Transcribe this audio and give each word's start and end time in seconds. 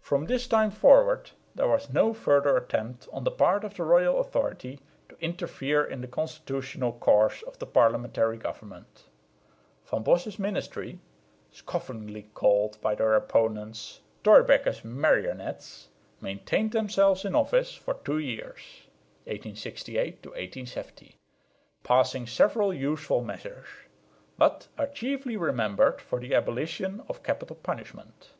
From 0.00 0.24
this 0.28 0.46
time 0.46 0.70
forward 0.70 1.32
there 1.54 1.68
was 1.68 1.92
no 1.92 2.14
further 2.14 2.56
attempt 2.56 3.06
on 3.12 3.24
the 3.24 3.30
part 3.30 3.64
of 3.64 3.74
the 3.74 3.82
royal 3.82 4.18
authority 4.18 4.80
to 5.10 5.20
interfere 5.22 5.84
in 5.84 6.00
the 6.00 6.08
constitutional 6.08 6.94
course 6.94 7.42
of 7.42 7.58
parliamentary 7.74 8.38
government. 8.38 9.10
Van 9.84 10.02
Bosse's 10.02 10.38
ministry, 10.38 11.00
scoffingly 11.50 12.30
called 12.32 12.80
by 12.80 12.94
their 12.94 13.12
opponents 13.12 14.00
"Thorbecke's 14.24 14.86
marionettes," 14.86 15.90
maintained 16.22 16.72
themselves 16.72 17.26
in 17.26 17.34
office 17.34 17.74
for 17.74 17.92
two 18.06 18.20
years(1868 19.26 20.64
70), 20.66 21.16
passing 21.84 22.26
several 22.26 22.72
useful 22.72 23.22
measures, 23.22 23.66
but 24.38 24.68
are 24.78 24.86
chiefly 24.86 25.36
remembered 25.36 26.00
for 26.00 26.18
the 26.18 26.34
abolition 26.34 27.02
of 27.06 27.22
capital 27.22 27.56
punishment. 27.56 28.32